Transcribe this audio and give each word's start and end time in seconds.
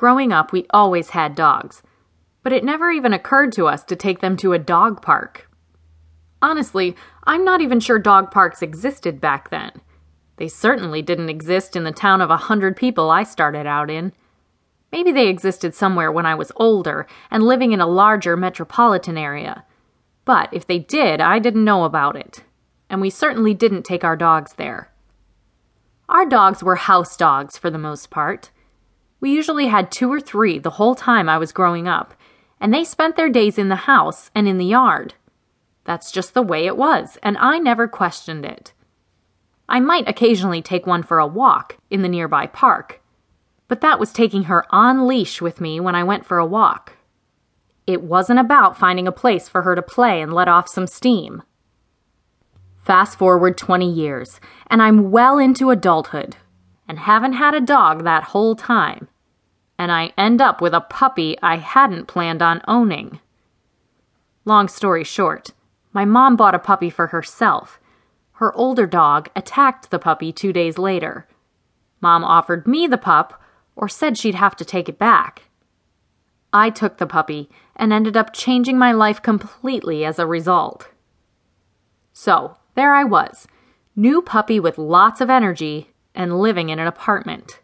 Growing 0.00 0.32
up, 0.32 0.50
we 0.50 0.64
always 0.70 1.10
had 1.10 1.34
dogs, 1.34 1.82
but 2.42 2.54
it 2.54 2.64
never 2.64 2.90
even 2.90 3.12
occurred 3.12 3.52
to 3.52 3.66
us 3.66 3.84
to 3.84 3.94
take 3.94 4.20
them 4.20 4.34
to 4.38 4.54
a 4.54 4.58
dog 4.58 5.02
park. 5.02 5.46
Honestly, 6.40 6.96
I'm 7.24 7.44
not 7.44 7.60
even 7.60 7.80
sure 7.80 7.98
dog 7.98 8.30
parks 8.30 8.62
existed 8.62 9.20
back 9.20 9.50
then. 9.50 9.72
They 10.38 10.48
certainly 10.48 11.02
didn't 11.02 11.28
exist 11.28 11.76
in 11.76 11.84
the 11.84 11.92
town 11.92 12.22
of 12.22 12.30
a 12.30 12.38
hundred 12.38 12.78
people 12.78 13.10
I 13.10 13.24
started 13.24 13.66
out 13.66 13.90
in. 13.90 14.14
Maybe 14.90 15.12
they 15.12 15.28
existed 15.28 15.74
somewhere 15.74 16.10
when 16.10 16.24
I 16.24 16.34
was 16.34 16.50
older 16.56 17.06
and 17.30 17.42
living 17.42 17.72
in 17.72 17.82
a 17.82 17.86
larger 17.86 18.38
metropolitan 18.38 19.18
area. 19.18 19.66
But 20.24 20.48
if 20.50 20.66
they 20.66 20.78
did, 20.78 21.20
I 21.20 21.38
didn't 21.38 21.66
know 21.66 21.84
about 21.84 22.16
it. 22.16 22.42
And 22.88 23.02
we 23.02 23.10
certainly 23.10 23.52
didn't 23.52 23.82
take 23.82 24.02
our 24.02 24.16
dogs 24.16 24.54
there. 24.54 24.90
Our 26.08 26.24
dogs 26.24 26.62
were 26.62 26.76
house 26.76 27.18
dogs 27.18 27.58
for 27.58 27.68
the 27.68 27.76
most 27.76 28.08
part. 28.08 28.50
We 29.20 29.30
usually 29.30 29.66
had 29.66 29.92
two 29.92 30.10
or 30.10 30.20
three 30.20 30.58
the 30.58 30.70
whole 30.70 30.94
time 30.94 31.28
I 31.28 31.38
was 31.38 31.52
growing 31.52 31.86
up, 31.86 32.14
and 32.60 32.72
they 32.72 32.84
spent 32.84 33.16
their 33.16 33.28
days 33.28 33.58
in 33.58 33.68
the 33.68 33.76
house 33.76 34.30
and 34.34 34.48
in 34.48 34.58
the 34.58 34.64
yard. 34.64 35.14
That's 35.84 36.10
just 36.10 36.34
the 36.34 36.42
way 36.42 36.66
it 36.66 36.76
was, 36.76 37.18
and 37.22 37.36
I 37.38 37.58
never 37.58 37.86
questioned 37.86 38.44
it. 38.44 38.72
I 39.68 39.78
might 39.78 40.08
occasionally 40.08 40.62
take 40.62 40.86
one 40.86 41.02
for 41.02 41.18
a 41.18 41.26
walk 41.26 41.76
in 41.90 42.02
the 42.02 42.08
nearby 42.08 42.46
park, 42.46 43.00
but 43.68 43.82
that 43.82 44.00
was 44.00 44.12
taking 44.12 44.44
her 44.44 44.64
on 44.70 45.06
leash 45.06 45.40
with 45.40 45.60
me 45.60 45.80
when 45.80 45.94
I 45.94 46.02
went 46.02 46.26
for 46.26 46.38
a 46.38 46.46
walk. 46.46 46.96
It 47.86 48.02
wasn't 48.02 48.40
about 48.40 48.78
finding 48.78 49.06
a 49.06 49.12
place 49.12 49.48
for 49.48 49.62
her 49.62 49.74
to 49.74 49.82
play 49.82 50.20
and 50.20 50.32
let 50.32 50.48
off 50.48 50.68
some 50.68 50.86
steam. 50.86 51.42
Fast 52.76 53.18
forward 53.18 53.58
20 53.58 53.90
years, 53.90 54.40
and 54.68 54.82
I'm 54.82 55.10
well 55.10 55.38
into 55.38 55.70
adulthood 55.70 56.36
and 56.90 56.98
haven't 56.98 57.34
had 57.34 57.54
a 57.54 57.60
dog 57.60 58.04
that 58.04 58.24
whole 58.24 58.54
time. 58.54 59.08
And 59.78 59.90
I 59.90 60.12
end 60.18 60.42
up 60.42 60.60
with 60.60 60.74
a 60.74 60.82
puppy 60.82 61.38
I 61.42 61.56
hadn't 61.56 62.04
planned 62.04 62.42
on 62.42 62.60
owning. 62.68 63.20
Long 64.44 64.68
story 64.68 65.04
short, 65.04 65.52
my 65.94 66.04
mom 66.04 66.36
bought 66.36 66.54
a 66.54 66.58
puppy 66.58 66.90
for 66.90 67.06
herself 67.06 67.80
her 68.40 68.56
older 68.56 68.86
dog 68.86 69.28
attacked 69.36 69.90
the 69.90 69.98
puppy 69.98 70.32
two 70.32 70.50
days 70.50 70.78
later. 70.78 71.28
Mom 72.00 72.24
offered 72.24 72.66
me 72.66 72.86
the 72.86 72.96
pup, 72.96 73.38
or 73.76 73.86
said 73.86 74.16
she'd 74.16 74.34
have 74.34 74.56
to 74.56 74.64
take 74.64 74.88
it 74.88 74.98
back. 74.98 75.42
I 76.50 76.70
took 76.70 76.96
the 76.96 77.06
puppy 77.06 77.50
and 77.76 77.92
ended 77.92 78.16
up 78.16 78.32
changing 78.32 78.78
my 78.78 78.92
life 78.92 79.20
completely 79.20 80.06
as 80.06 80.18
a 80.18 80.26
result. 80.26 80.88
So, 82.14 82.56
there 82.76 82.94
I 82.94 83.04
was, 83.04 83.46
new 83.94 84.22
puppy 84.22 84.58
with 84.58 84.78
lots 84.78 85.20
of 85.20 85.28
energy 85.28 85.89
and 86.14 86.40
living 86.40 86.68
in 86.68 86.78
an 86.78 86.86
apartment. 86.86 87.60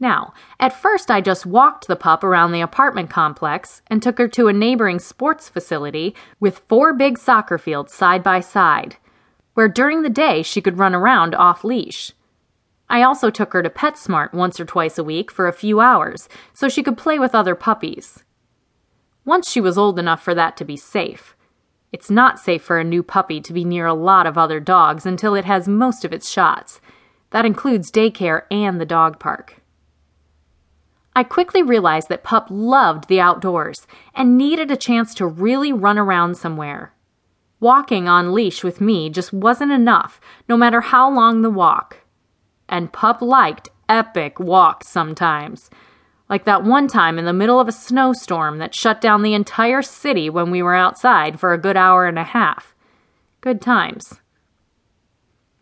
Now, 0.00 0.34
at 0.58 0.78
first 0.78 1.10
I 1.10 1.20
just 1.20 1.46
walked 1.46 1.86
the 1.86 1.96
pup 1.96 2.24
around 2.24 2.52
the 2.52 2.60
apartment 2.60 3.10
complex 3.10 3.82
and 3.86 4.02
took 4.02 4.18
her 4.18 4.28
to 4.28 4.48
a 4.48 4.52
neighboring 4.52 4.98
sports 4.98 5.48
facility 5.48 6.14
with 6.40 6.62
four 6.68 6.92
big 6.92 7.18
soccer 7.18 7.58
fields 7.58 7.94
side 7.94 8.22
by 8.22 8.40
side 8.40 8.96
where 9.54 9.68
during 9.68 10.02
the 10.02 10.10
day 10.10 10.42
she 10.42 10.60
could 10.60 10.78
run 10.78 10.94
around 10.94 11.34
off 11.34 11.64
leash. 11.64 12.12
I 12.90 13.02
also 13.02 13.30
took 13.30 13.52
her 13.54 13.62
to 13.62 13.70
PetSmart 13.70 14.34
once 14.34 14.60
or 14.60 14.64
twice 14.64 14.98
a 14.98 15.04
week 15.04 15.30
for 15.30 15.48
a 15.48 15.52
few 15.52 15.80
hours 15.80 16.28
so 16.52 16.68
she 16.68 16.82
could 16.82 16.98
play 16.98 17.18
with 17.18 17.34
other 17.34 17.54
puppies. 17.54 18.24
Once 19.24 19.50
she 19.50 19.60
was 19.60 19.78
old 19.78 19.98
enough 19.98 20.22
for 20.22 20.34
that 20.34 20.56
to 20.58 20.64
be 20.64 20.76
safe. 20.76 21.34
It's 21.92 22.10
not 22.10 22.40
safe 22.40 22.62
for 22.62 22.78
a 22.78 22.84
new 22.84 23.02
puppy 23.02 23.40
to 23.40 23.52
be 23.52 23.64
near 23.64 23.86
a 23.86 23.94
lot 23.94 24.26
of 24.26 24.36
other 24.36 24.60
dogs 24.60 25.06
until 25.06 25.34
it 25.34 25.44
has 25.44 25.66
most 25.68 26.04
of 26.04 26.12
its 26.12 26.28
shots. 26.28 26.80
That 27.34 27.44
includes 27.44 27.90
daycare 27.90 28.42
and 28.48 28.80
the 28.80 28.86
dog 28.86 29.18
park. 29.18 29.60
I 31.16 31.24
quickly 31.24 31.64
realized 31.64 32.08
that 32.08 32.22
Pup 32.22 32.46
loved 32.48 33.08
the 33.08 33.20
outdoors 33.20 33.88
and 34.14 34.38
needed 34.38 34.70
a 34.70 34.76
chance 34.76 35.12
to 35.16 35.26
really 35.26 35.72
run 35.72 35.98
around 35.98 36.36
somewhere. 36.36 36.94
Walking 37.58 38.06
on 38.06 38.32
leash 38.32 38.62
with 38.62 38.80
me 38.80 39.10
just 39.10 39.32
wasn't 39.32 39.72
enough, 39.72 40.20
no 40.48 40.56
matter 40.56 40.80
how 40.80 41.10
long 41.10 41.42
the 41.42 41.50
walk. 41.50 42.02
And 42.68 42.92
Pup 42.92 43.20
liked 43.20 43.68
epic 43.88 44.38
walks 44.38 44.86
sometimes. 44.86 45.70
Like 46.30 46.44
that 46.44 46.62
one 46.62 46.86
time 46.86 47.18
in 47.18 47.24
the 47.24 47.32
middle 47.32 47.58
of 47.58 47.66
a 47.66 47.72
snowstorm 47.72 48.58
that 48.58 48.76
shut 48.76 49.00
down 49.00 49.22
the 49.22 49.34
entire 49.34 49.82
city 49.82 50.30
when 50.30 50.52
we 50.52 50.62
were 50.62 50.76
outside 50.76 51.40
for 51.40 51.52
a 51.52 51.58
good 51.58 51.76
hour 51.76 52.06
and 52.06 52.16
a 52.16 52.22
half. 52.22 52.76
Good 53.40 53.60
times. 53.60 54.20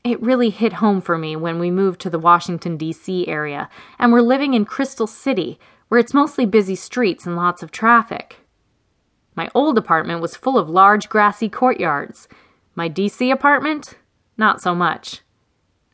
It 0.05 0.21
really 0.21 0.51
hit 0.51 0.75
home 0.75 1.01
for 1.01 1.17
me 1.17 1.37
when 1.37 1.61
we 1.61 1.71
moved 1.71 2.01
to 2.01 2.11
the 2.11 2.19
Washington, 2.19 2.77
D.C. 2.77 3.29
area 3.29 3.69
and 3.99 4.13
we're 4.13 4.21
living 4.21 4.53
in 4.53 4.65
Crystal 4.65 5.07
City, 5.07 5.61
where 5.89 6.01
it's 6.01 6.15
mostly 6.15 6.45
busy 6.45 6.75
streets 6.75 7.25
and 7.25 7.37
lots 7.37 7.63
of 7.63 7.71
traffic. 7.71 8.39
My 9.37 9.49
old 9.55 9.79
apartment 9.79 10.21
was 10.21 10.35
full 10.37 10.59
of 10.59 10.69
large 10.69 11.09
grassy 11.09 11.49
courtyards. 11.49 12.27
My 12.75 12.89
DC 12.89 13.33
apartment? 13.33 13.95
Not 14.37 14.61
so 14.61 14.75
much. 14.75 15.21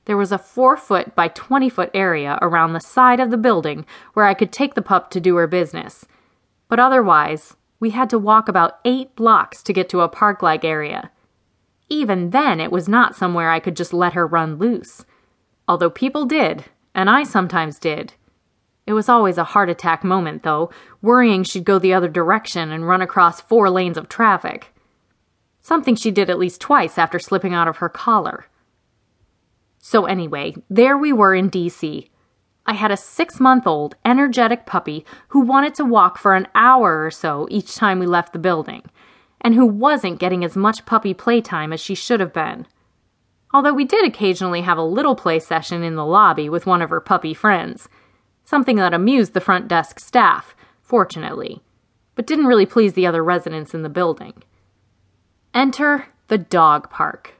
There 0.06 0.16
was 0.16 0.32
a 0.32 0.38
4 0.38 0.78
foot 0.78 1.14
by 1.14 1.28
20 1.28 1.68
foot 1.68 1.90
area 1.92 2.38
around 2.40 2.72
the 2.72 2.80
side 2.80 3.20
of 3.20 3.30
the 3.30 3.36
building 3.36 3.84
where 4.14 4.24
I 4.24 4.32
could 4.32 4.52
take 4.52 4.74
the 4.74 4.80
pup 4.80 5.10
to 5.10 5.20
do 5.20 5.36
her 5.36 5.46
business. 5.46 6.06
But 6.68 6.80
otherwise, 6.80 7.56
we 7.78 7.90
had 7.90 8.08
to 8.10 8.18
walk 8.18 8.48
about 8.48 8.78
eight 8.86 9.14
blocks 9.16 9.62
to 9.64 9.74
get 9.74 9.90
to 9.90 10.00
a 10.00 10.08
park 10.08 10.42
like 10.42 10.64
area. 10.64 11.10
Even 11.88 12.30
then, 12.30 12.60
it 12.60 12.70
was 12.70 12.88
not 12.88 13.16
somewhere 13.16 13.50
I 13.50 13.60
could 13.60 13.76
just 13.76 13.92
let 13.92 14.12
her 14.12 14.26
run 14.26 14.58
loose. 14.58 15.04
Although 15.66 15.90
people 15.90 16.26
did, 16.26 16.66
and 16.94 17.08
I 17.08 17.22
sometimes 17.22 17.78
did. 17.78 18.14
It 18.86 18.94
was 18.94 19.08
always 19.08 19.38
a 19.38 19.44
heart 19.44 19.68
attack 19.68 20.02
moment, 20.02 20.42
though, 20.42 20.70
worrying 21.02 21.42
she'd 21.42 21.64
go 21.64 21.78
the 21.78 21.92
other 21.92 22.08
direction 22.08 22.72
and 22.72 22.88
run 22.88 23.02
across 23.02 23.40
four 23.40 23.68
lanes 23.68 23.98
of 23.98 24.08
traffic. 24.08 24.74
Something 25.60 25.94
she 25.94 26.10
did 26.10 26.30
at 26.30 26.38
least 26.38 26.60
twice 26.60 26.96
after 26.96 27.18
slipping 27.18 27.52
out 27.52 27.68
of 27.68 27.78
her 27.78 27.90
collar. 27.90 28.46
So, 29.78 30.06
anyway, 30.06 30.54
there 30.70 30.96
we 30.96 31.12
were 31.12 31.34
in 31.34 31.50
DC. 31.50 32.08
I 32.66 32.72
had 32.74 32.90
a 32.90 32.96
six 32.96 33.40
month 33.40 33.66
old, 33.66 33.96
energetic 34.04 34.66
puppy 34.66 35.04
who 35.28 35.40
wanted 35.40 35.74
to 35.76 35.84
walk 35.84 36.18
for 36.18 36.34
an 36.34 36.48
hour 36.54 37.04
or 37.04 37.10
so 37.10 37.46
each 37.50 37.74
time 37.74 37.98
we 37.98 38.06
left 38.06 38.32
the 38.32 38.38
building, 38.38 38.82
and 39.40 39.54
who 39.54 39.66
wasn't 39.66 40.18
getting 40.18 40.44
as 40.44 40.56
much 40.56 40.86
puppy 40.86 41.14
playtime 41.14 41.72
as 41.72 41.80
she 41.80 41.94
should 41.94 42.20
have 42.20 42.32
been. 42.32 42.66
Although 43.52 43.72
we 43.72 43.84
did 43.84 44.04
occasionally 44.06 44.62
have 44.62 44.78
a 44.78 44.82
little 44.82 45.16
play 45.16 45.38
session 45.38 45.82
in 45.82 45.94
the 45.94 46.04
lobby 46.04 46.48
with 46.48 46.66
one 46.66 46.82
of 46.82 46.90
her 46.90 47.00
puppy 47.00 47.34
friends 47.34 47.88
something 48.48 48.76
that 48.76 48.94
amused 48.94 49.34
the 49.34 49.42
front 49.42 49.68
desk 49.68 50.00
staff, 50.00 50.56
fortunately, 50.80 51.60
but 52.14 52.26
didn't 52.26 52.46
really 52.46 52.64
please 52.64 52.94
the 52.94 53.06
other 53.06 53.22
residents 53.22 53.74
in 53.74 53.82
the 53.82 53.90
building. 53.90 54.32
Enter 55.52 56.06
the 56.28 56.38
dog 56.38 56.88
park. 56.88 57.34